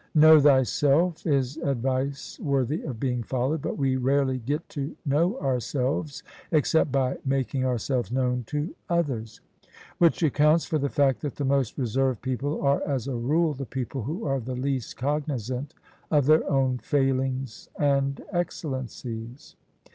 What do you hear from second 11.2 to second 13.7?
that the most reserved people are as a rule the